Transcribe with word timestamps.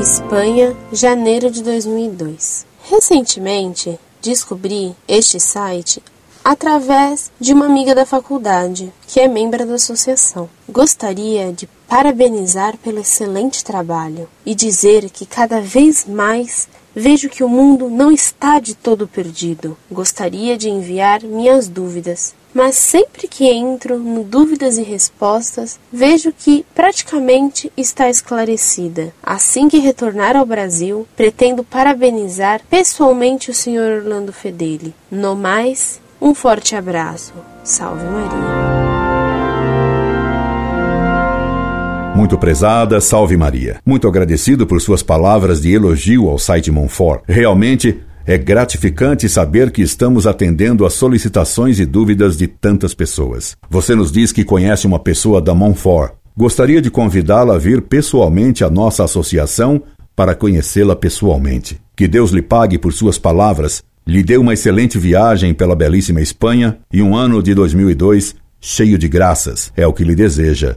Espanha, 0.00 0.74
janeiro 0.90 1.50
de 1.50 1.62
2002. 1.62 2.64
Recentemente, 2.84 4.00
descobri 4.22 4.96
este 5.06 5.38
site 5.38 6.02
através 6.42 7.30
de 7.38 7.52
uma 7.52 7.66
amiga 7.66 7.94
da 7.94 8.06
faculdade, 8.06 8.90
que 9.06 9.20
é 9.20 9.28
membro 9.28 9.66
da 9.66 9.74
associação. 9.74 10.48
Gostaria 10.66 11.52
de 11.52 11.68
parabenizar 11.86 12.78
pelo 12.78 13.00
excelente 13.00 13.62
trabalho 13.62 14.26
e 14.46 14.54
dizer 14.54 15.10
que 15.10 15.26
cada 15.26 15.60
vez 15.60 16.06
mais 16.06 16.66
vejo 16.94 17.28
que 17.28 17.44
o 17.44 17.48
mundo 17.48 17.88
não 17.88 18.10
está 18.10 18.58
de 18.58 18.74
todo 18.74 19.08
perdido. 19.08 19.76
Gostaria 19.90 20.56
de 20.56 20.68
enviar 20.68 21.22
minhas 21.22 21.68
dúvidas, 21.68 22.34
mas 22.52 22.76
sempre 22.76 23.28
que 23.28 23.46
entro 23.48 23.98
no 23.98 24.24
dúvidas 24.24 24.76
e 24.76 24.82
respostas, 24.82 25.78
vejo 25.92 26.32
que 26.32 26.64
praticamente 26.74 27.72
está 27.76 28.08
esclarecida. 28.08 29.12
Assim 29.22 29.68
que 29.68 29.78
retornar 29.78 30.36
ao 30.36 30.46
Brasil, 30.46 31.06
pretendo 31.16 31.62
parabenizar 31.62 32.60
pessoalmente 32.68 33.50
o 33.50 33.54
Sr. 33.54 34.02
Orlando 34.02 34.32
Fedeli. 34.32 34.94
No 35.10 35.36
mais, 35.36 36.00
um 36.20 36.34
forte 36.34 36.74
abraço. 36.74 37.32
Salve 37.62 38.04
Maria. 38.04 38.99
Muito 42.30 42.38
prezada, 42.38 43.00
salve 43.00 43.36
Maria. 43.36 43.80
Muito 43.84 44.06
agradecido 44.06 44.64
por 44.64 44.80
suas 44.80 45.02
palavras 45.02 45.60
de 45.60 45.74
elogio 45.74 46.28
ao 46.28 46.38
site 46.38 46.70
Monfort. 46.70 47.24
Realmente 47.26 47.98
é 48.24 48.38
gratificante 48.38 49.28
saber 49.28 49.72
que 49.72 49.82
estamos 49.82 50.28
atendendo 50.28 50.86
às 50.86 50.92
solicitações 50.92 51.80
e 51.80 51.84
dúvidas 51.84 52.36
de 52.36 52.46
tantas 52.46 52.94
pessoas. 52.94 53.56
Você 53.68 53.96
nos 53.96 54.12
diz 54.12 54.30
que 54.30 54.44
conhece 54.44 54.86
uma 54.86 55.00
pessoa 55.00 55.42
da 55.42 55.52
Monfort. 55.56 56.12
Gostaria 56.36 56.80
de 56.80 56.88
convidá-la 56.88 57.56
a 57.56 57.58
vir 57.58 57.82
pessoalmente 57.82 58.62
à 58.62 58.70
nossa 58.70 59.02
associação 59.02 59.82
para 60.14 60.32
conhecê-la 60.32 60.94
pessoalmente. 60.94 61.80
Que 61.96 62.06
Deus 62.06 62.30
lhe 62.30 62.42
pague 62.42 62.78
por 62.78 62.92
suas 62.92 63.18
palavras 63.18 63.82
lhe 64.06 64.22
deu 64.22 64.40
uma 64.40 64.54
excelente 64.54 64.96
viagem 64.98 65.52
pela 65.52 65.74
belíssima 65.74 66.20
Espanha 66.20 66.78
e 66.92 67.02
um 67.02 67.16
ano 67.16 67.42
de 67.42 67.56
2002 67.56 68.36
cheio 68.60 68.96
de 68.96 69.08
graças. 69.08 69.72
É 69.76 69.84
o 69.84 69.92
que 69.92 70.04
lhe 70.04 70.14
deseja. 70.14 70.76